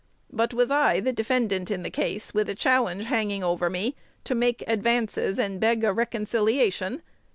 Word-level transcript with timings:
But 0.33 0.51
was 0.51 0.71
I, 0.71 0.99
the 0.99 1.13
defendant 1.13 1.69
in 1.69 1.83
the 1.83 1.91
case, 1.91 2.33
with 2.33 2.49
a 2.49 2.55
challenge 2.55 3.05
hanging 3.05 3.43
over 3.43 3.69
me, 3.69 3.95
to 4.23 4.33
make 4.33 4.63
advances, 4.65 5.37
and 5.37 5.59
beg 5.59 5.83
a 5.83 5.93
reconciliation? 5.93 7.03